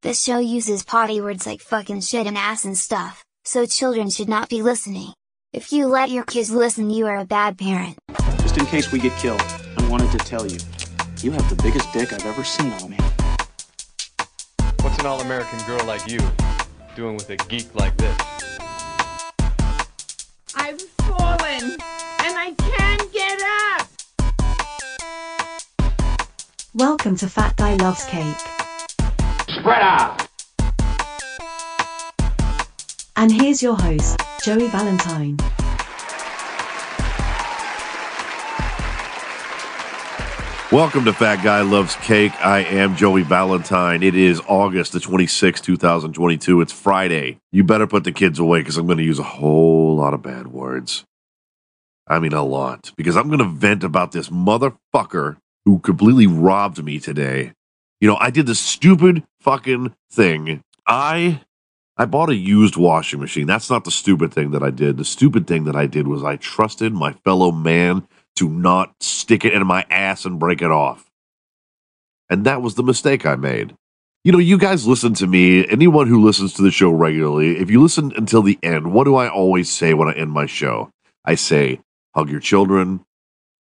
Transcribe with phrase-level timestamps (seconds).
[0.00, 4.28] This show uses potty words like fucking shit and ass and stuff, so children should
[4.28, 5.12] not be listening.
[5.52, 7.98] If you let your kids listen, you are a bad parent.
[8.42, 9.42] Just in case we get killed,
[9.76, 10.56] I wanted to tell you,
[11.20, 12.98] you have the biggest dick I've ever seen on me.
[14.82, 16.20] What's an all American girl like you
[16.94, 18.16] doing with a geek like this?
[20.54, 23.40] I've fallen and I can't get
[23.72, 23.88] up.
[26.72, 28.57] Welcome to Fat Guy Loves Cake.
[29.58, 30.28] Spread out!
[33.16, 35.36] And here's your host, Joey Valentine.
[40.70, 42.30] Welcome to Fat Guy Loves Cake.
[42.44, 44.04] I am Joey Valentine.
[44.04, 46.60] It is August the 26th, 2022.
[46.60, 47.38] It's Friday.
[47.50, 50.22] You better put the kids away because I'm going to use a whole lot of
[50.22, 51.04] bad words.
[52.06, 52.92] I mean, a lot.
[52.96, 57.54] Because I'm going to vent about this motherfucker who completely robbed me today.
[58.00, 60.62] You know, I did the stupid fucking thing.
[60.86, 61.42] I
[61.96, 63.46] I bought a used washing machine.
[63.46, 64.98] That's not the stupid thing that I did.
[64.98, 69.44] The stupid thing that I did was I trusted my fellow man to not stick
[69.44, 71.10] it in my ass and break it off.
[72.30, 73.74] And that was the mistake I made.
[74.22, 77.70] You know, you guys listen to me, anyone who listens to the show regularly, if
[77.70, 80.90] you listen until the end, what do I always say when I end my show?
[81.24, 81.80] I say,
[82.14, 83.04] hug your children,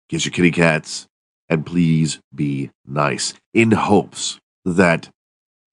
[0.09, 1.07] kiss your kitty cats,
[1.49, 5.09] and please be nice in hopes that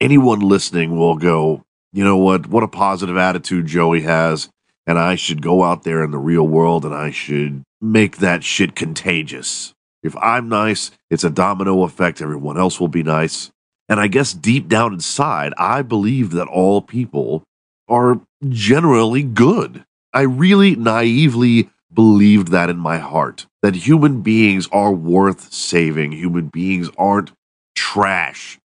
[0.01, 1.63] anyone listening will go,
[1.93, 4.49] you know what, what a positive attitude Joey has.
[4.87, 8.43] And I should go out there in the real world and I should make that
[8.43, 9.73] shit contagious.
[10.03, 12.23] If I'm nice, it's a domino effect.
[12.23, 13.51] Everyone else will be nice.
[13.89, 17.43] And I guess deep down inside, I believe that all people
[17.89, 19.85] are generally good.
[20.13, 26.13] I really naively believed that in my heart that human beings are worth saving.
[26.13, 27.33] Human beings aren't
[27.75, 28.59] trash.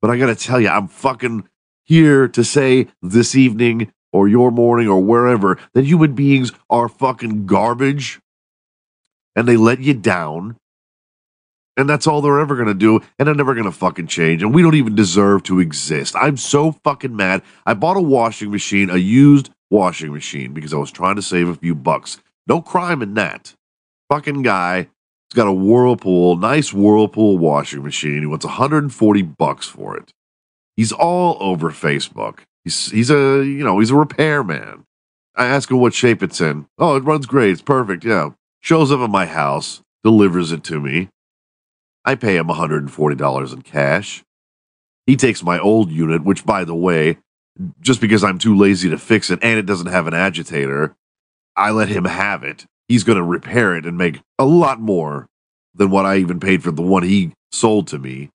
[0.00, 1.48] But I got to tell you, I'm fucking
[1.84, 7.46] here to say this evening or your morning or wherever that human beings are fucking
[7.46, 8.20] garbage
[9.36, 10.56] and they let you down.
[11.76, 13.00] And that's all they're ever going to do.
[13.18, 14.42] And they're never going to fucking change.
[14.42, 16.14] And we don't even deserve to exist.
[16.16, 17.42] I'm so fucking mad.
[17.64, 21.48] I bought a washing machine, a used washing machine, because I was trying to save
[21.48, 22.18] a few bucks.
[22.46, 23.54] No crime in that.
[24.10, 24.88] Fucking guy.
[25.28, 28.20] He's got a Whirlpool, nice Whirlpool washing machine.
[28.20, 30.10] He wants 140 bucks for it.
[30.76, 32.40] He's all over Facebook.
[32.64, 34.84] He's he's a you know he's a repairman.
[35.36, 36.66] I ask him what shape it's in.
[36.78, 37.50] Oh, it runs great.
[37.50, 38.04] It's perfect.
[38.04, 38.30] Yeah.
[38.60, 41.08] Shows up at my house, delivers it to me.
[42.04, 44.22] I pay him $140 in cash.
[45.06, 47.18] He takes my old unit, which by the way,
[47.80, 50.94] just because I'm too lazy to fix it and it doesn't have an agitator,
[51.56, 52.66] I let him have it.
[52.88, 55.26] He's going to repair it and make a lot more
[55.74, 58.30] than what I even paid for the one he sold to me.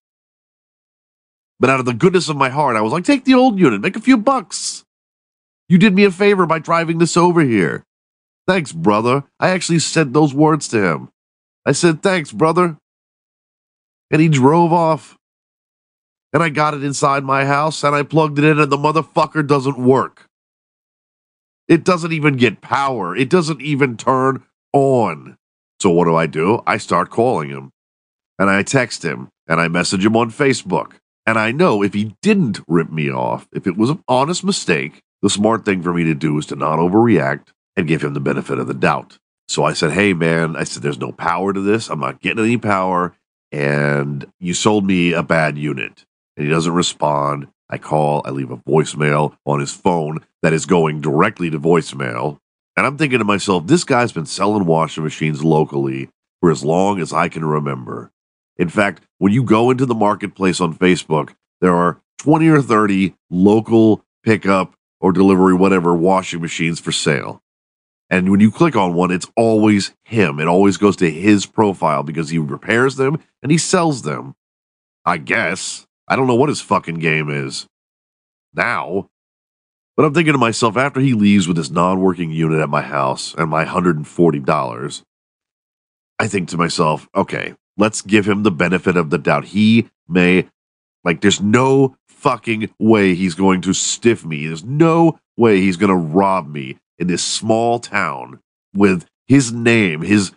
[1.58, 3.80] But out of the goodness of my heart, I was like, take the old unit,
[3.80, 4.84] make a few bucks.
[5.68, 7.84] You did me a favor by driving this over here.
[8.46, 9.24] Thanks, brother.
[9.40, 11.08] I actually said those words to him.
[11.64, 12.76] I said, thanks, brother.
[14.10, 15.16] And he drove off.
[16.36, 19.46] And I got it inside my house and I plugged it in, and the motherfucker
[19.46, 20.28] doesn't work.
[21.66, 24.44] It doesn't even get power, it doesn't even turn
[24.74, 25.38] on.
[25.80, 26.62] So, what do I do?
[26.66, 27.70] I start calling him
[28.38, 30.96] and I text him and I message him on Facebook.
[31.24, 35.00] And I know if he didn't rip me off, if it was an honest mistake,
[35.22, 37.46] the smart thing for me to do is to not overreact
[37.76, 39.16] and give him the benefit of the doubt.
[39.48, 41.88] So I said, Hey, man, I said, there's no power to this.
[41.88, 43.14] I'm not getting any power.
[43.50, 46.04] And you sold me a bad unit.
[46.36, 47.48] And he doesn't respond.
[47.68, 52.38] I call, I leave a voicemail on his phone that is going directly to voicemail.
[52.76, 56.10] And I'm thinking to myself, this guy's been selling washing machines locally
[56.40, 58.12] for as long as I can remember.
[58.56, 63.14] In fact, when you go into the marketplace on Facebook, there are 20 or 30
[63.30, 67.42] local pickup or delivery, whatever, washing machines for sale.
[68.08, 70.38] And when you click on one, it's always him.
[70.38, 74.34] It always goes to his profile because he repairs them and he sells them.
[75.04, 75.85] I guess.
[76.08, 77.66] I don't know what his fucking game is
[78.54, 79.08] now.
[79.96, 82.82] But I'm thinking to myself, after he leaves with this non working unit at my
[82.82, 85.02] house and my $140,
[86.18, 89.46] I think to myself, okay, let's give him the benefit of the doubt.
[89.46, 90.48] He may,
[91.02, 94.46] like, there's no fucking way he's going to stiff me.
[94.46, 98.40] There's no way he's going to rob me in this small town
[98.74, 100.32] with his name, his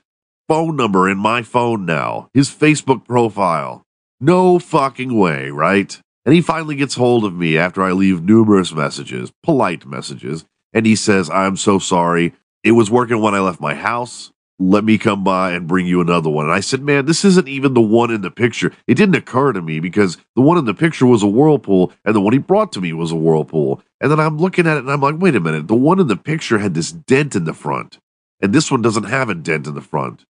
[0.48, 3.84] phone number in my phone now, his Facebook profile.
[4.22, 6.00] No fucking way, right?
[6.26, 10.86] And he finally gets hold of me after I leave numerous messages, polite messages, and
[10.86, 12.34] he says, I'm so sorry.
[12.64, 14.32] It was working when I left my house.
[14.62, 16.46] let me come by and bring you another one.
[16.46, 18.74] And I said, man, this isn't even the one in the picture.
[18.88, 22.14] It didn't occur to me because the one in the picture was a whirlpool and
[22.14, 23.82] the one he brought to me was a whirlpool.
[24.02, 25.70] And then I'm looking at it and I'm like, wait a minute.
[25.70, 28.00] The one in the picture had this dent in the front
[28.42, 30.26] and this one doesn't have a dent in the front.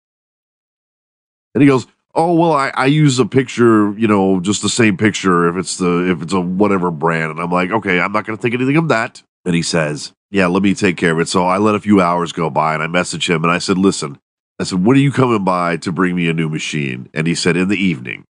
[1.56, 1.88] And he goes,
[2.18, 5.78] oh well I, I use a picture you know just the same picture if it's
[5.78, 7.32] the if it's a whatever brand.
[7.32, 9.22] And i'm like okay i'm not going to think anything of that.
[9.46, 11.30] And he says yeah let me take care of it.
[11.30, 13.78] So i let a few hours go by and i messaged him and i said
[13.78, 14.20] listen
[14.60, 17.10] i said when are you coming by to bring me a new machine?
[17.14, 18.26] And he said in the evening.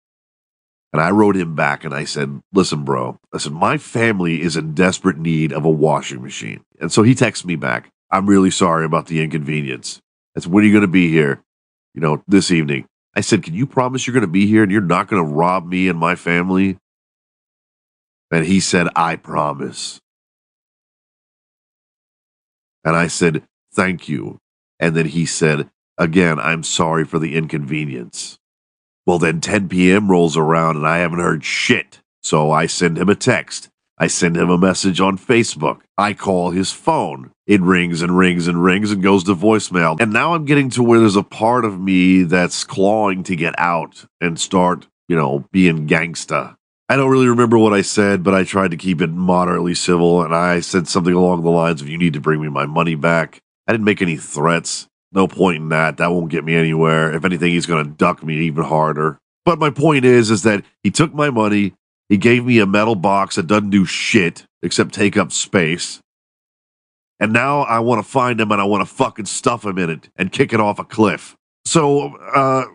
[0.91, 4.57] And i wrote him back and i said listen bro i said my family is
[4.57, 6.61] in desperate need of a washing machine.
[6.81, 10.01] And so he texts me back i'm really sorry about the inconvenience.
[10.37, 11.41] Said when are you going to be here
[11.93, 14.71] you know this evening I said, Can you promise you're going to be here and
[14.71, 16.77] you're not going to rob me and my family?
[18.31, 19.99] And he said, I promise.
[22.83, 24.39] And I said, Thank you.
[24.79, 28.37] And then he said, Again, I'm sorry for the inconvenience.
[29.05, 30.09] Well, then 10 p.m.
[30.09, 32.01] rolls around and I haven't heard shit.
[32.23, 33.69] So I send him a text.
[33.97, 35.79] I send him a message on Facebook.
[35.97, 37.31] I call his phone.
[37.47, 39.99] It rings and rings and rings and goes to voicemail.
[40.01, 43.53] And now I'm getting to where there's a part of me that's clawing to get
[43.57, 46.55] out and start, you know, being gangsta.
[46.89, 50.21] I don't really remember what I said, but I tried to keep it moderately civil.
[50.23, 52.95] And I said something along the lines of, you need to bring me my money
[52.95, 53.39] back.
[53.65, 54.87] I didn't make any threats.
[55.11, 55.97] No point in that.
[55.97, 57.13] That won't get me anywhere.
[57.13, 59.17] If anything, he's going to duck me even harder.
[59.45, 61.73] But my point is, is that he took my money.
[62.09, 65.99] He gave me a metal box that doesn't do shit except take up space.
[67.19, 69.89] And now I want to find him and I want to fucking stuff him in
[69.89, 71.35] it and kick it off a cliff.
[71.63, 72.65] So, uh,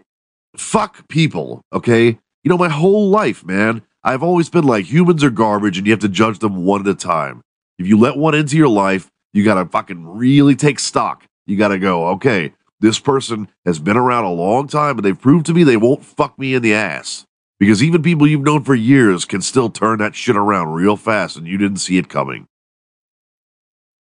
[0.57, 2.19] fuck people, okay?
[2.43, 5.93] You know, my whole life, man, I've always been like humans are garbage and you
[5.93, 7.43] have to judge them one at a time.
[7.79, 11.25] If you let one into your life, you got to fucking really take stock.
[11.47, 15.21] You got to go, okay, this person has been around a long time and they've
[15.21, 17.27] proved to me they won't fuck me in the ass.
[17.61, 21.37] Because even people you've known for years can still turn that shit around real fast
[21.37, 22.49] and you didn't see it coming.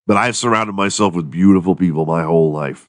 [0.06, 2.88] But I've surrounded myself with beautiful people my whole life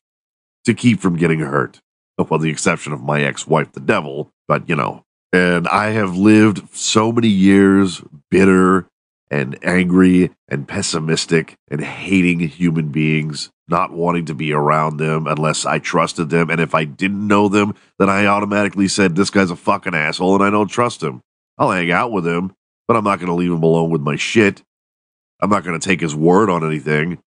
[0.64, 1.82] to keep from getting hurt.
[2.18, 5.04] Well, the exception of my ex wife, the devil, but you know.
[5.34, 8.88] And I have lived so many years bitter
[9.32, 15.66] and angry and pessimistic and hating human beings, not wanting to be around them unless
[15.66, 16.50] I trusted them.
[16.50, 20.36] And if I didn't know them, then I automatically said, This guy's a fucking asshole
[20.36, 21.22] and I don't trust him.
[21.58, 22.54] I'll hang out with him,
[22.88, 24.62] but I'm not going to leave him alone with my shit.
[25.40, 27.20] I'm not going to take his word on anything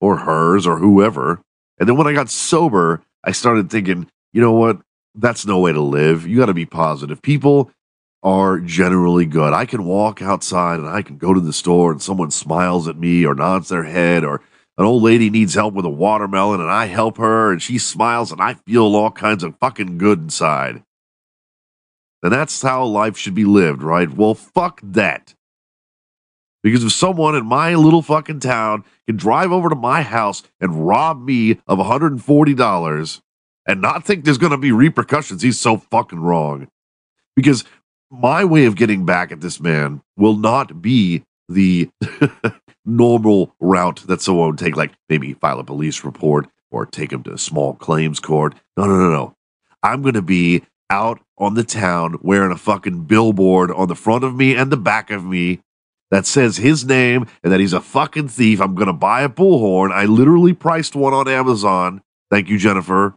[0.00, 1.40] or hers or whoever.
[1.80, 4.80] And then when I got sober, I started thinking, you know what?
[5.14, 6.26] That's no way to live.
[6.26, 7.22] You got to be positive.
[7.22, 7.70] People
[8.22, 9.52] are generally good.
[9.52, 12.98] I can walk outside and I can go to the store and someone smiles at
[12.98, 14.42] me or nods their head or
[14.76, 18.32] an old lady needs help with a watermelon and I help her and she smiles
[18.32, 20.82] and I feel all kinds of fucking good inside.
[22.22, 24.10] And that's how life should be lived, right?
[24.10, 25.34] Well, fuck that.
[26.62, 30.86] Because if someone in my little fucking town can drive over to my house and
[30.86, 33.20] rob me of $140
[33.66, 36.68] and not think there's going to be repercussions, he's so fucking wrong.
[37.36, 37.64] Because
[38.10, 41.90] my way of getting back at this man will not be the
[42.84, 47.22] normal route that someone would take, like maybe file a police report or take him
[47.24, 48.54] to a small claims court.
[48.76, 49.34] No, no, no, no.
[49.82, 54.24] I'm going to be out on the town wearing a fucking billboard on the front
[54.24, 55.60] of me and the back of me
[56.10, 58.60] that says his name and that he's a fucking thief.
[58.60, 59.92] I'm going to buy a bullhorn.
[59.92, 62.02] I literally priced one on Amazon.
[62.30, 63.14] Thank you, Jennifer.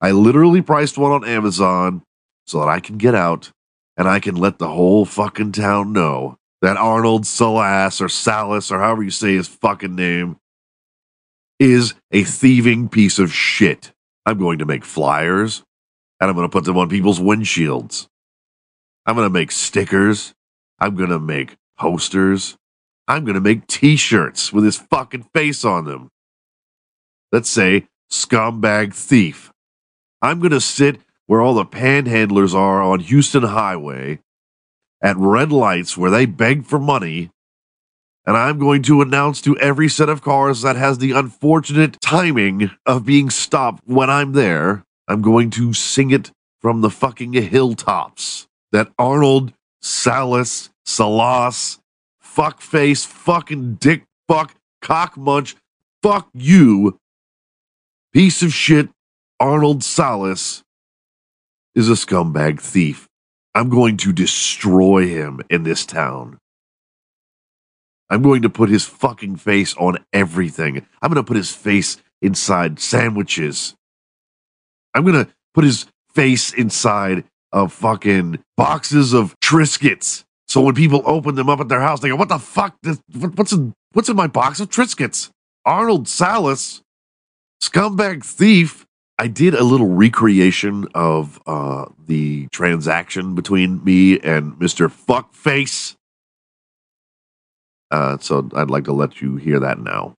[0.00, 2.02] I literally priced one on Amazon
[2.46, 3.50] so that I can get out
[3.98, 8.78] and I can let the whole fucking town know that Arnold Salas or Salas or
[8.78, 10.36] however you say his fucking name
[11.58, 13.92] is a thieving piece of shit.
[14.24, 15.64] I'm going to make flyers
[16.20, 18.06] and I'm going to put them on people's windshields.
[19.04, 20.32] I'm going to make stickers.
[20.78, 22.56] I'm going to make posters.
[23.08, 26.10] I'm going to make t shirts with his fucking face on them.
[27.32, 29.50] Let's say scumbag thief.
[30.22, 34.18] I'm going to sit where all the panhandlers are on Houston Highway
[35.02, 37.30] at red lights where they beg for money.
[38.26, 42.70] And I'm going to announce to every set of cars that has the unfortunate timing
[42.86, 48.46] of being stopped when I'm there, I'm going to sing it from the fucking hilltops
[48.72, 51.78] that Arnold Salas Salas,
[52.24, 55.54] fuckface, fucking dick fuck, cock munch,
[56.02, 56.98] fuck you,
[58.14, 58.88] piece of shit,
[59.38, 60.62] Arnold Salas
[61.78, 63.08] is a scumbag thief.
[63.54, 66.38] I'm going to destroy him in this town.
[68.10, 70.86] I'm going to put his fucking face on everything.
[71.00, 73.74] I'm going to put his face inside sandwiches.
[74.94, 80.24] I'm gonna put his face inside of fucking boxes of Triscuits.
[80.48, 82.76] So when people open them up at their house, they go, "What the fuck?
[83.36, 85.30] What's in what's in my box of Triscuits?"
[85.64, 86.82] Arnold Salas,
[87.62, 88.86] scumbag thief.
[89.18, 95.96] I did a little recreation of uh, the transaction between me and Mister Fuckface.
[97.90, 100.14] Uh, so I'd like to let you hear that now.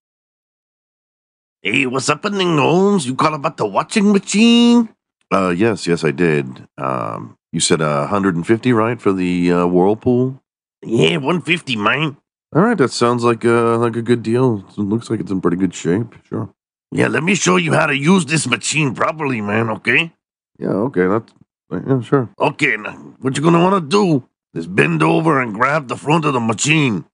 [1.62, 3.07] Hey, what's happening, Holmes?
[3.07, 4.88] You call about the watching machine?
[5.33, 6.66] Uh, yes, yes, I did.
[6.76, 10.42] Um, you said uh, 150, right, for the uh, whirlpool?
[10.83, 12.16] Yeah, 150, man.
[12.54, 14.64] All right, that sounds like uh, like a good deal.
[14.71, 16.14] It looks like it's in pretty good shape.
[16.25, 16.50] Sure.
[16.92, 19.70] Yeah, let me show you how to use this machine properly, man.
[19.70, 20.12] Okay.
[20.59, 20.68] Yeah.
[20.90, 21.06] Okay.
[21.06, 21.32] That's
[21.70, 22.00] yeah.
[22.00, 22.28] Sure.
[22.38, 22.76] Okay.
[22.76, 26.32] Now, what you're gonna want to do is bend over and grab the front of
[26.32, 27.04] the machine.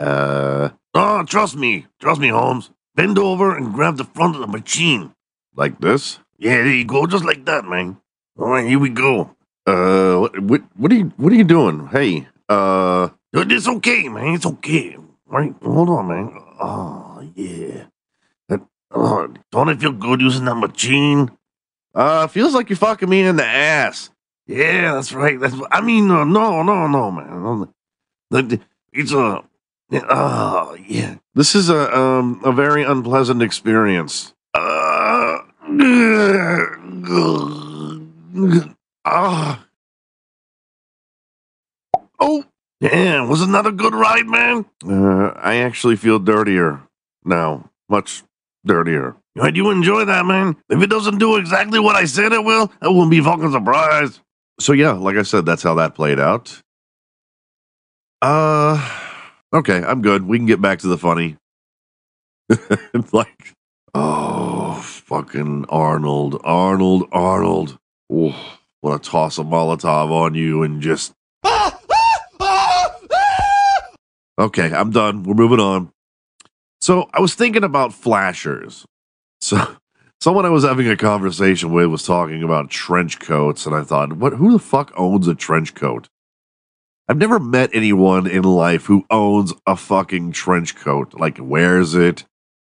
[0.00, 0.70] Uh.
[0.94, 1.86] Oh, trust me.
[2.00, 2.70] Trust me, Holmes.
[2.94, 5.14] Bend over and grab the front of the machine.
[5.54, 6.18] Like this?
[6.38, 7.06] Yeah, there you go.
[7.06, 7.98] Just like that, man.
[8.38, 9.36] All right, here we go.
[9.66, 11.88] Uh, what, what, what are you, what are you doing?
[11.88, 14.34] Hey, uh, it's okay, man.
[14.34, 14.96] It's okay.
[14.96, 16.32] All right, hold on, man.
[16.60, 17.84] Oh, yeah.
[18.90, 21.30] Oh, don't it feel good using that machine?
[21.94, 24.10] Uh, feels like you're fucking me in the ass.
[24.46, 25.38] Yeah, that's right.
[25.38, 27.68] That's, I mean, uh, no, no, no, man.
[28.92, 29.44] It's a,
[29.92, 31.16] oh, yeah.
[31.34, 34.32] This is a, um, a very unpleasant experience.
[34.54, 35.38] Uh,
[39.04, 39.66] ah.
[42.20, 42.44] Oh,
[42.80, 43.22] yeah.
[43.24, 44.64] Was it not a good ride, man?
[44.82, 46.80] Uh, I actually feel dirtier
[47.24, 47.70] now.
[47.90, 48.22] Much
[48.64, 49.16] dirtier.
[49.36, 50.56] Right, you enjoy that, man?
[50.68, 54.20] If it doesn't do exactly what I said it will, I won't be fucking surprised.
[54.60, 56.60] So yeah, like I said, that's how that played out.
[58.20, 58.84] Uh,
[59.52, 60.26] okay, I'm good.
[60.26, 61.36] We can get back to the funny.
[62.48, 63.54] It's like,
[63.94, 67.78] oh, fucking Arnold, Arnold, Arnold.
[68.10, 71.12] Oh, want to toss a Molotov on you and just.
[74.38, 75.24] Okay, I'm done.
[75.24, 75.90] We're moving on.
[76.80, 78.84] So I was thinking about flashers.
[79.40, 79.76] So
[80.20, 84.14] someone I was having a conversation with was talking about trench coats, and I thought,
[84.14, 84.34] what?
[84.34, 86.08] Who the fuck owns a trench coat?
[87.08, 92.24] I've never met anyone in life who owns a fucking trench coat, like wears it,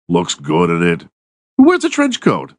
[0.07, 1.07] looks good in it.
[1.57, 2.53] Who wears a trench coat?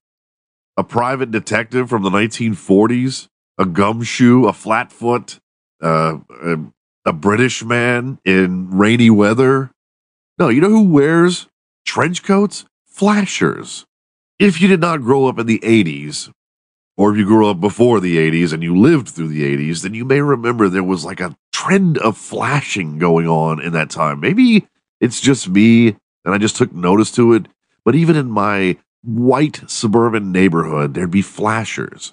[0.77, 3.29] A private detective from the 1940s?
[3.59, 4.47] A gumshoe?
[4.47, 5.39] A flatfoot?
[5.81, 6.59] Uh, a,
[7.05, 9.71] a British man in rainy weather?
[10.39, 11.49] No, you know who wears
[11.85, 12.65] trench coats?
[12.87, 13.85] Flashers.
[14.39, 16.31] If you did not grow up in the 80s,
[16.97, 19.95] or if you grew up before the 80s and you lived through the 80s, then
[19.95, 24.21] you may remember there was like a trend of flashing going on in that time.
[24.21, 24.69] Maybe
[25.01, 27.47] it's just me and I just took notice to it,
[27.85, 32.13] but even in my white suburban neighborhood, there'd be flashers.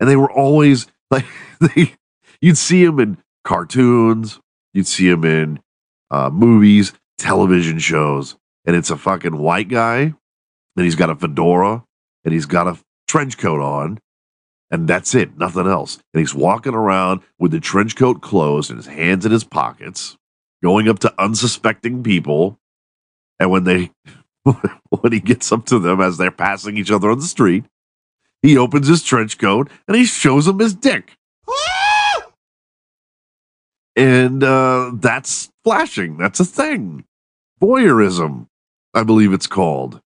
[0.00, 1.26] And they were always like,
[1.60, 1.94] they,
[2.40, 4.40] you'd see them in cartoons,
[4.72, 5.60] you'd see them in
[6.10, 10.14] uh, movies, television shows, and it's a fucking white guy,
[10.76, 11.84] and he's got a fedora,
[12.24, 13.98] and he's got a trench coat on,
[14.70, 15.96] and that's it, nothing else.
[16.12, 20.16] And he's walking around with the trench coat closed and his hands in his pockets,
[20.62, 22.58] going up to unsuspecting people.
[23.40, 23.90] And when they,
[24.44, 27.64] when he gets up to them as they're passing each other on the street,
[28.42, 31.16] he opens his trench coat and he shows them his dick.
[33.96, 36.18] and uh, that's flashing.
[36.18, 37.04] That's a thing.
[37.60, 38.48] Voyeurism,
[38.94, 40.00] I believe it's called.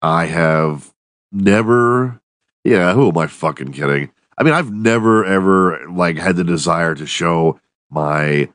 [0.00, 0.92] I have
[1.30, 2.22] never
[2.64, 4.10] yeah, who am I fucking kidding?
[4.38, 8.48] I mean, I've never ever like had the desire to show my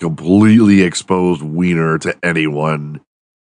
[0.00, 3.00] completely exposed wiener to anyone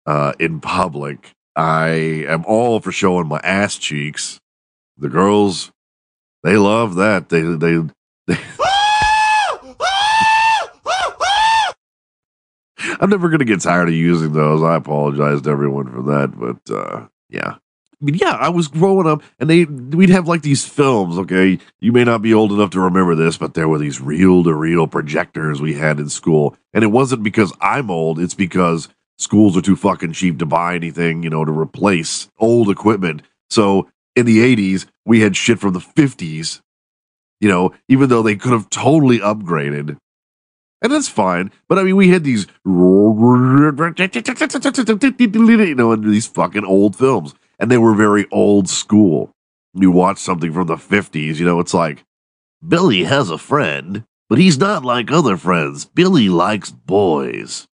[0.05, 1.33] uh, in public.
[1.55, 1.89] I
[2.27, 4.39] am all for showing my ass cheeks.
[4.97, 5.71] The girls,
[6.43, 7.29] they love that.
[7.29, 7.83] They they.
[8.27, 8.37] they
[12.99, 14.63] I'm never gonna get tired of using those.
[14.63, 17.55] I apologize to everyone for that, but uh, yeah.
[18.01, 21.17] I mean, yeah, I was growing up, and they we'd have like these films.
[21.17, 24.87] Okay, you may not be old enough to remember this, but there were these reel-to-reel
[24.87, 29.61] projectors we had in school, and it wasn't because I'm old; it's because schools are
[29.61, 33.21] too fucking cheap to buy anything, you know, to replace old equipment.
[33.49, 36.61] So in the '80s, we had shit from the '50s,
[37.39, 39.97] you know, even though they could have totally upgraded.
[40.81, 41.51] And that's fine.
[41.67, 42.73] But I mean, we had these, you
[45.75, 49.31] know, these fucking old films and they were very old school.
[49.73, 52.03] You watch something from the 50s, you know, it's like,
[52.65, 55.85] Billy has a friend, but he's not like other friends.
[55.85, 57.67] Billy likes boys.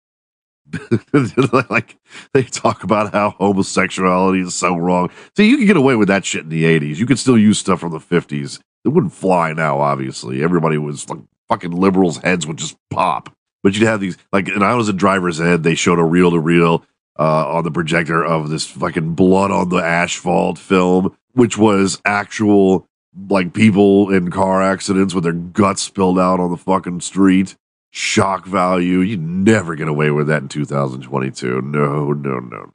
[1.69, 1.97] like
[2.33, 5.09] they talk about how homosexuality is so wrong.
[5.35, 6.97] See, you can get away with that shit in the 80s.
[6.97, 8.59] You could still use stuff from the 50s.
[8.83, 10.43] It wouldn't fly now, obviously.
[10.43, 11.19] Everybody was like
[11.51, 13.35] fucking liberals' heads would just pop.
[13.61, 15.63] But you'd have these like, and I was a driver's ed.
[15.63, 16.85] They showed a reel to reel
[17.17, 22.87] on the projector of this fucking blood on the asphalt film, which was actual
[23.29, 27.55] like people in car accidents with their guts spilled out on the fucking street.
[27.91, 28.99] Shock value.
[28.99, 31.61] You'd never get away with that in 2022.
[31.61, 32.69] No, no, no, no.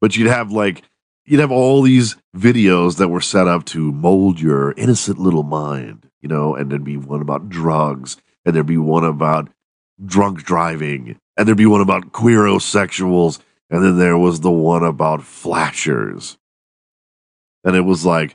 [0.00, 0.82] But you'd have like,
[1.28, 6.08] you'd have all these videos that were set up to mold your innocent little mind,
[6.22, 8.16] you know, and there'd be one about drugs,
[8.46, 9.50] and there'd be one about
[10.02, 15.22] drunk driving, and there'd be one about queerosexuals, and then there was the one about
[15.22, 16.38] flashers.
[17.62, 18.34] And it was like,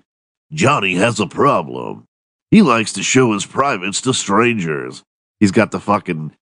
[0.52, 2.06] Johnny has a problem.
[2.52, 5.04] He likes to show his privates to strangers.
[5.40, 6.36] He's got the fucking,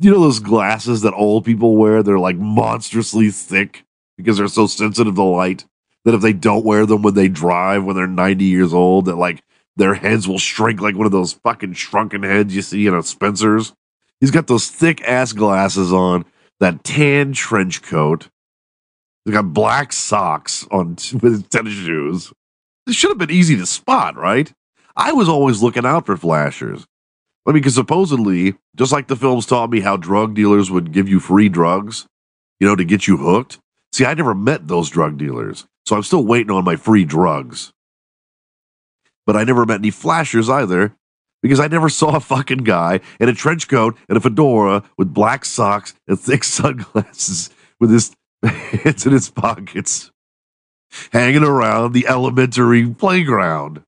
[0.00, 2.02] you know, those glasses that old people wear?
[2.02, 3.84] They're like monstrously thick
[4.16, 5.64] because they're so sensitive to light
[6.04, 9.16] that if they don't wear them when they drive when they're 90 years old, that
[9.16, 9.42] like
[9.76, 13.02] their heads will shrink like one of those fucking shrunken heads you see in a
[13.02, 13.72] Spencer's.
[14.20, 16.24] He's got those thick ass glasses on,
[16.60, 18.28] that tan trench coat.
[19.24, 22.32] He's got black socks on with tennis shoes.
[22.86, 24.52] This should have been easy to spot, right?
[24.96, 26.86] I was always looking out for flashers.
[27.46, 31.08] I mean, because supposedly, just like the films taught me how drug dealers would give
[31.08, 32.06] you free drugs,
[32.60, 33.58] you know, to get you hooked.
[33.92, 37.72] See, I never met those drug dealers, so I'm still waiting on my free drugs.
[39.26, 40.94] But I never met any flashers either,
[41.42, 45.14] because I never saw a fucking guy in a trench coat and a fedora with
[45.14, 47.50] black socks and thick sunglasses
[47.80, 50.10] with his hands in his pockets
[51.12, 53.82] hanging around the elementary playground.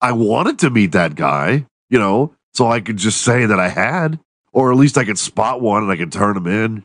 [0.00, 3.68] I wanted to meet that guy, you know, so I could just say that I
[3.68, 4.18] had,
[4.52, 6.84] or at least I could spot one and I could turn him in.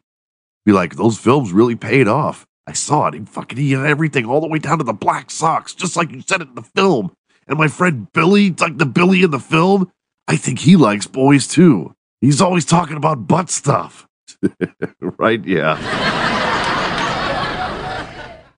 [0.65, 2.46] Be like, those films really paid off.
[2.68, 3.14] I saw it.
[3.14, 6.12] He fucking he had everything all the way down to the black socks, just like
[6.12, 7.14] you said it in the film.
[7.48, 9.90] And my friend Billy, like the Billy in the film,
[10.28, 11.96] I think he likes boys too.
[12.20, 14.06] He's always talking about butt stuff.
[15.00, 15.44] right?
[15.46, 15.78] Yeah.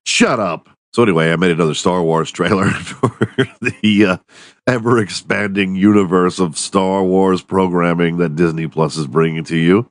[0.06, 0.70] Shut up.
[0.92, 3.10] So anyway, I made another Star Wars trailer for
[3.62, 4.18] the uh,
[4.66, 9.88] ever expanding universe of Star Wars programming that Disney Plus is bringing to you.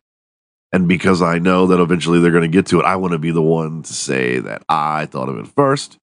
[0.73, 3.19] And because I know that eventually they're going to get to it, I want to
[3.19, 5.97] be the one to say that I thought of it first.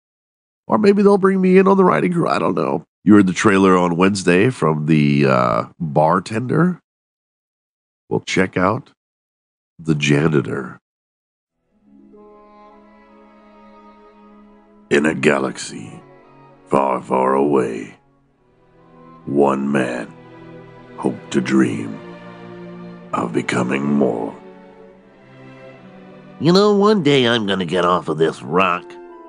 [0.68, 2.28] Or maybe they'll bring me in on the writing crew.
[2.28, 2.86] I don't know.
[3.04, 6.80] You heard the trailer on Wednesday from the uh, bartender.
[8.10, 8.90] Well, check out
[9.78, 10.80] the janitor.
[14.90, 16.02] In a galaxy
[16.68, 17.96] far, far away,
[19.26, 20.12] one man
[20.98, 22.00] hoped to dream
[23.14, 24.36] of becoming more.
[26.42, 28.84] You know, one day I'm gonna get off of this rock,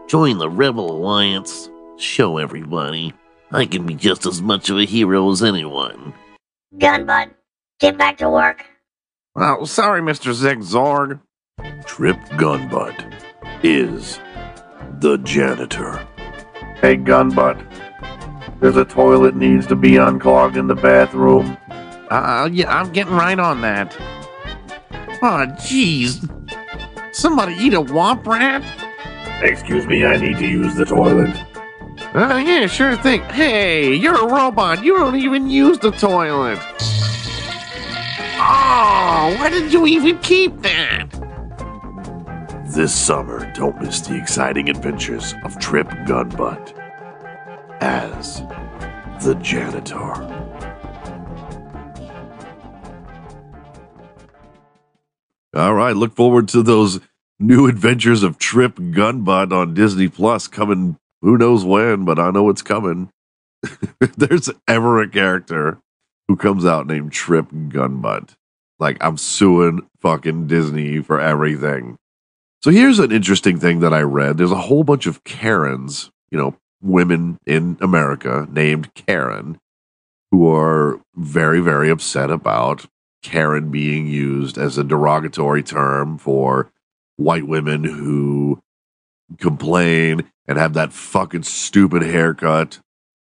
[0.08, 3.14] join the Rebel Alliance, show everybody
[3.52, 6.12] I can be just as much of a hero as anyone.
[6.76, 7.30] Gunbutt,
[7.78, 8.66] get back to work.
[9.36, 10.32] Oh, sorry, Mr.
[10.32, 11.20] Zig Zorg.
[11.86, 13.14] Trip Gunbutt
[13.62, 14.18] is
[14.98, 16.06] the janitor.
[16.80, 17.62] Hey, Gunbutt.
[18.60, 21.56] There's a toilet needs to be unclogged in the bathroom.
[22.10, 23.96] Uh, yeah, I'm getting right on that.
[25.22, 26.28] Oh, jeez.
[27.16, 28.62] Somebody eat a womp rat?
[29.42, 31.34] Excuse me, I need to use the toilet.
[32.14, 33.22] Uh, yeah, sure thing.
[33.22, 34.84] Hey, you're a robot.
[34.84, 36.58] You don't even use the toilet.
[38.38, 41.06] Oh, why did you even keep that?
[42.66, 46.74] This summer, don't miss the exciting adventures of Trip Gunbutt
[47.80, 48.42] as
[49.24, 50.35] the janitor.
[55.56, 57.00] All right, look forward to those
[57.38, 62.50] new adventures of Trip Gunbutt on Disney Plus coming who knows when, but I know
[62.50, 63.08] it's coming.
[63.62, 65.78] If there's ever a character
[66.28, 68.34] who comes out named Trip Gunbutt.
[68.78, 71.96] Like I'm suing fucking Disney for everything.
[72.62, 74.36] So here's an interesting thing that I read.
[74.36, 79.58] There's a whole bunch of Karens, you know, women in America named Karen
[80.30, 82.84] who are very, very upset about
[83.26, 86.70] Karen being used as a derogatory term for
[87.16, 88.62] white women who
[89.38, 92.78] complain and have that fucking stupid haircut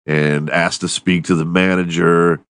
[0.05, 2.41] and ask to speak to the manager.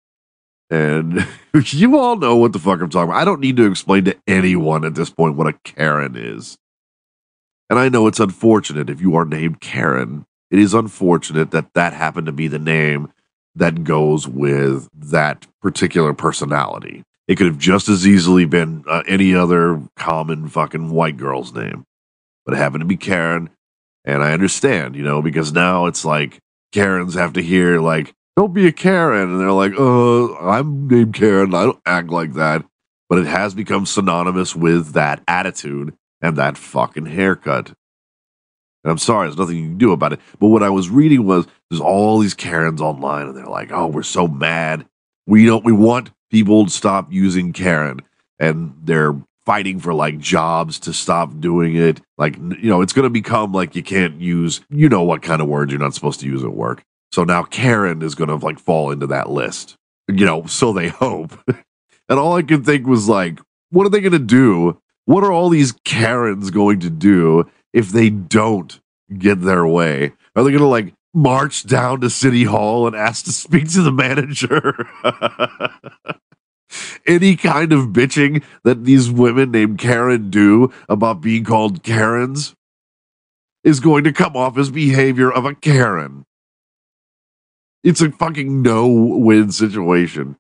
[0.71, 1.27] And
[1.63, 3.21] you all know what the fuck I'm talking about.
[3.21, 6.57] I don't need to explain to anyone at this point what a Karen is.
[7.69, 10.25] And I know it's unfortunate if you are named Karen.
[10.51, 13.13] It is unfortunate that that happened to be the name
[13.55, 17.05] that goes with that particular personality.
[17.29, 21.85] It could have just as easily been uh, any other common fucking white girl's name,
[22.45, 23.51] but it happened to be Karen.
[24.05, 26.39] And I understand, you know, because now it's like
[26.73, 31.15] Karens have to hear like, "Don't be a Karen," and they're like, "Oh, I'm named
[31.15, 31.55] Karen.
[31.55, 32.65] I don't act like that."
[33.09, 37.69] But it has become synonymous with that attitude and that fucking haircut.
[38.85, 40.21] And I'm sorry, there's nothing you can do about it.
[40.39, 43.89] But what I was reading was there's all these Karens online, and they're like, "Oh,
[43.89, 44.87] we're so mad.
[45.27, 45.65] We don't.
[45.65, 48.01] We want people stop using Karen."
[48.39, 49.15] And they're
[49.47, 52.03] fighting for like jobs to stop doing it.
[52.19, 55.41] Like, you know, it's going to become like you can't use, you know, what kind
[55.41, 56.83] of words you're not supposed to use at work.
[57.13, 59.77] So now Karen is going to like fall into that list,
[60.09, 61.39] you know, so they hope.
[62.09, 64.81] and all I could think was like, what are they going to do?
[65.05, 68.81] What are all these Karens going to do if they don't
[69.17, 70.13] get their way?
[70.35, 73.83] Are they going to like march down to City Hall and ask to speak to
[73.83, 74.87] the manager?
[77.07, 82.55] any kind of bitching that these women named Karen do about being called Karens
[83.65, 86.25] is going to come off as behavior of a Karen.
[87.83, 90.37] It's a fucking no win situation.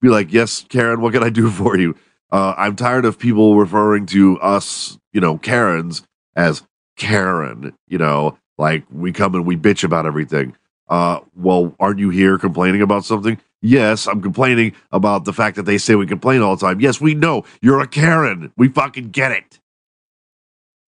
[0.00, 1.94] Be like, yes, Karen, what can I do for you?
[2.32, 6.02] Uh, I'm tired of people referring to us, you know, Karens
[6.36, 6.62] as
[6.96, 10.56] Karen, you know, like we come and we bitch about everything.
[10.88, 13.40] Uh, well, aren't you here complaining about something?
[13.62, 16.80] Yes, I'm complaining about the fact that they say we complain all the time.
[16.80, 18.52] Yes, we know you're a Karen.
[18.56, 19.58] We fucking get it.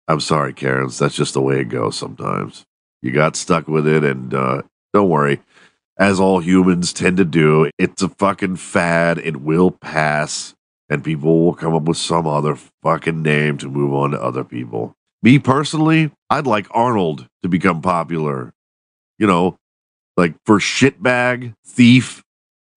[0.08, 0.97] I'm sorry, Karens.
[0.97, 2.65] That's just the way it goes sometimes.
[3.01, 5.41] You got stuck with it, and uh, don't worry.
[5.97, 9.17] As all humans tend to do, it's a fucking fad.
[9.19, 10.55] It will pass,
[10.89, 14.43] and people will come up with some other fucking name to move on to other
[14.43, 14.95] people.
[15.21, 18.53] Me personally, I'd like Arnold to become popular.
[19.17, 19.58] You know,
[20.15, 22.23] like for shitbag, thief,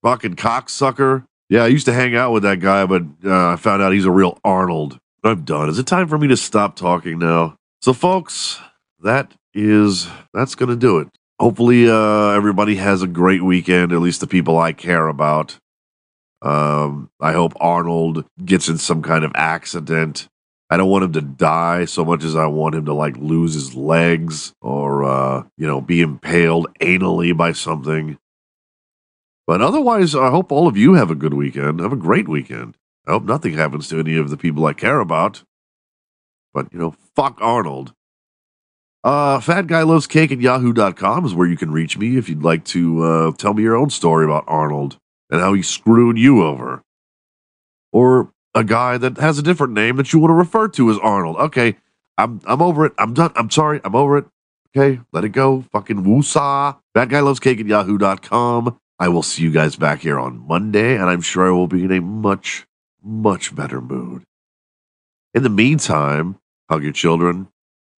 [0.02, 1.24] fucking cocksucker.
[1.48, 4.06] Yeah, I used to hang out with that guy, but uh, I found out he's
[4.06, 4.98] a real Arnold.
[5.24, 5.68] I'm done.
[5.68, 7.56] Is it time for me to stop talking now?
[7.80, 8.60] So, folks,
[9.02, 11.08] that is that's gonna do it.
[11.38, 13.92] Hopefully, uh, everybody has a great weekend.
[13.92, 15.58] At least the people I care about.
[16.40, 20.28] Um, I hope Arnold gets in some kind of accident.
[20.72, 23.52] I don't want him to die so much as I want him to like lose
[23.52, 28.16] his legs or uh, you know be impaled anally by something.
[29.46, 31.80] But otherwise, I hope all of you have a good weekend.
[31.80, 32.78] Have a great weekend.
[33.06, 35.42] I hope nothing happens to any of the people I care about.
[36.54, 37.92] But, you know, fuck Arnold.
[39.04, 42.44] Uh, Fat Guy Loves Cake at yahoo.com is where you can reach me if you'd
[42.44, 44.96] like to uh, tell me your own story about Arnold
[45.28, 46.82] and how he screwed you over.
[47.92, 50.98] Or a guy that has a different name that you want to refer to as
[50.98, 51.36] Arnold.
[51.36, 51.76] Okay,
[52.18, 52.92] I'm I'm over it.
[52.98, 53.32] I'm done.
[53.36, 53.80] I'm sorry.
[53.84, 54.26] I'm over it.
[54.74, 55.62] Okay, let it go.
[55.72, 56.78] Fucking woosah.
[56.94, 58.78] Fat Guy Loves Cake at yahoo.com.
[58.98, 61.84] I will see you guys back here on Monday, and I'm sure I will be
[61.84, 62.66] in a much,
[63.02, 64.22] much better mood.
[65.34, 66.38] In the meantime,
[66.70, 67.48] hug your children,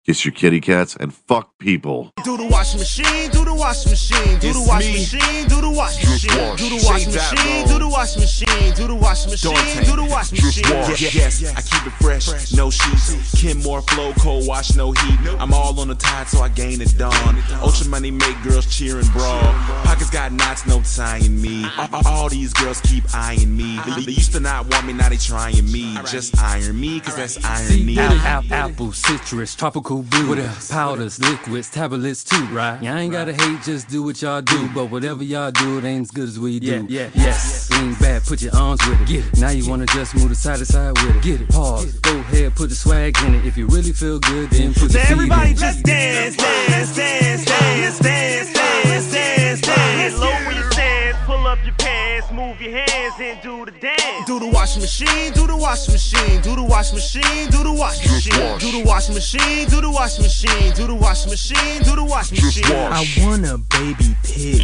[0.05, 2.11] kiss your kitty cats, and fuck people.
[2.23, 5.69] Do the washing machine, do the washing machine, do the It's washing machine, do the
[5.69, 9.95] washing machine, do the washing machine, do the washing machine, do the washing machine, do
[9.95, 10.63] the washing machine.
[10.69, 11.01] wash.
[11.01, 13.39] Yeah, Yes, I keep it fresh, no sheets.
[13.39, 15.19] Kim Moore flow, cold wash, no heat.
[15.39, 17.37] I'm all on the tide, so I gain the dawn.
[17.61, 19.41] Ultra money make girls cheer and brawl.
[19.85, 21.63] Pockets got knots, no tying me.
[21.65, 21.89] Ah.
[21.93, 23.79] All, all these girls keep eyeing me.
[23.85, 25.97] They, they used to not want me, now they trying me.
[26.07, 27.97] Just iron me, cause that's irony.
[27.97, 30.29] Apple, apple, citrus, tropical blue.
[30.29, 30.71] What else?
[30.71, 32.82] Powders, liquids, tablets too, right?
[32.82, 34.67] Y'all ain't gotta hate, just do what y'all do.
[34.73, 36.67] But whatever y'all do, it ain't as good as we do.
[36.67, 37.69] Yeah, yeah, yes.
[37.71, 39.08] Lean back, put your arms with it.
[39.08, 39.39] Get it.
[39.39, 41.21] Now you wanna just move to side to side with it.
[41.21, 41.49] Get it.
[41.49, 41.93] Pause.
[41.99, 43.45] Go ahead, put the swag in it.
[43.45, 45.60] If you really feel good, then put So your feet everybody in it.
[45.60, 50.19] just dance, dance, dance, dance, dance, dance, dance, dance.
[50.19, 54.25] Lower your stance, pull up your pants, move your hands and do the dance.
[54.25, 58.12] Do the washing machine, do the washing machine, do the washing machine, do the washing
[58.12, 58.62] machine, wash.
[58.62, 62.43] do the washing machine, do the washing machine, do the washing machine, do the washing
[62.43, 62.63] machine.
[62.69, 63.17] wash.
[63.19, 64.62] I want a baby pig,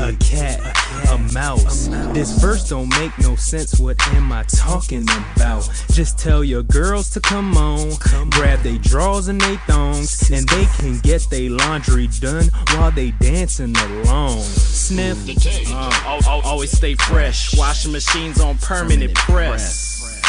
[0.00, 0.60] a cat,
[1.10, 1.88] a mouse.
[2.12, 3.78] This verse don't make no sense.
[3.78, 5.68] What am I talking about?
[5.92, 7.94] Just tell your girls to come on,
[8.30, 13.12] grab they drawers and they thongs, and they can get they laundry done while they
[13.12, 14.40] dancing along.
[14.40, 15.18] Sniff.
[15.70, 17.56] Uh, al- al- always stay fresh.
[17.56, 20.20] Washing machines on permanent press.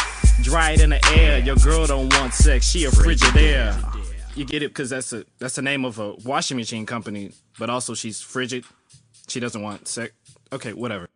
[0.42, 1.40] Dry it in the air.
[1.40, 2.68] Your girl don't want sex.
[2.70, 3.76] She a Frigidaire.
[4.36, 4.74] You get it?
[4.74, 7.32] Cause that's a that's the name of a washing machine company.
[7.58, 8.64] But also she's frigid.
[9.28, 10.14] She doesn't want sex.
[10.54, 11.08] Okay, whatever.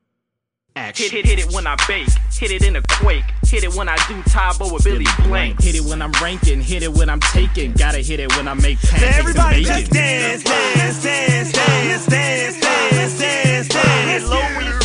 [0.76, 1.04] Action.
[1.12, 3.88] Hit, hit, hit it when I bake, hit it in a quake, hit it when
[3.88, 5.62] I do Tae Bo with Billy Blank.
[5.62, 6.62] Hit it when I'm ranking.
[6.62, 7.74] Hit it when I'm taking.
[7.74, 9.94] Gotta hit it when I make So pancakes everybody and just bacon.
[9.94, 14.30] dance, dance, dance, dance, dance, dance, dance, dance.
[14.30, 14.83] Lower your stance,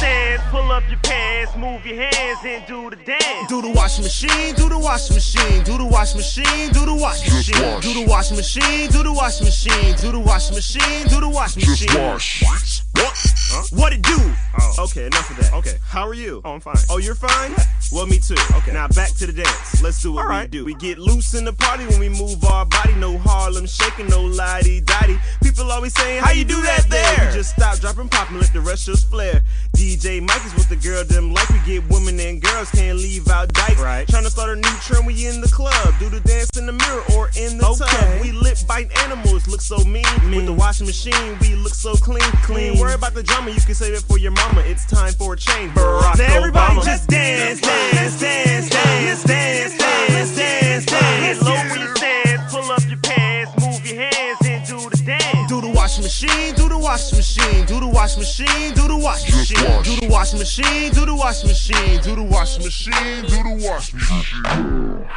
[0.50, 3.48] pull up your pants, move your hands, and do the dance.
[3.48, 7.34] Do the washing machine, do the washing machine, do the washing machine, do the washing
[7.34, 11.28] machine, do the washing machine, do the washing machine, do the washing machine, do the
[11.28, 11.88] washing machine.
[11.88, 13.37] Just What?
[13.48, 13.64] Huh?
[13.72, 14.16] What it do?
[14.60, 14.84] Oh.
[14.84, 15.52] Okay, enough of that.
[15.54, 16.42] Okay, how are you?
[16.44, 16.76] Oh, I'm fine.
[16.90, 17.54] Oh, you're fine?
[17.90, 18.36] Well, me too.
[18.56, 18.72] Okay.
[18.72, 19.82] Now back to the dance.
[19.82, 20.42] Let's do what All right.
[20.42, 20.64] we do.
[20.64, 22.94] We get loose in the party when we move our body.
[22.94, 25.18] No Harlem shaking, no lighty dotty.
[25.42, 27.28] People always saying, How you do that there?
[27.28, 29.42] We just stop, drop, and pop and let the rest just flare.
[29.74, 31.48] DJ Mike is what the girl them like.
[31.48, 33.80] We get women and girls can't leave out dykes.
[33.80, 34.06] Right.
[34.06, 35.06] Trying to start a new trend.
[35.06, 35.94] We in the club.
[35.98, 37.86] Do the dance in the mirror or in the okay.
[37.86, 38.20] tub.
[38.20, 39.48] We lip bite animals.
[39.48, 40.04] Look so mean.
[40.24, 40.36] mean.
[40.36, 42.20] With the washing machine, we look so clean.
[42.44, 42.78] Clean.
[42.78, 43.47] Worry about the drama.
[43.48, 44.62] You can save it for your mama.
[44.66, 45.72] It's time for a change.
[45.72, 46.84] Barack now everybody Obama.
[46.84, 51.40] just dance, dance, dance, dance, dance, dance, dance, dance.
[51.40, 52.50] Get Low where you stand.
[52.50, 53.52] Pull up your pants.
[53.64, 55.48] Move your hands and do the dance.
[55.48, 56.54] Do the washing machine.
[56.56, 57.64] Do the washing machine.
[57.66, 58.74] Do the washing machine.
[58.74, 59.82] Do the washing machine.
[59.82, 60.92] Do the washing machine.
[60.92, 62.00] Do the washing machine.
[62.02, 63.22] Do the washing machine.
[63.22, 65.08] Do the washing machine.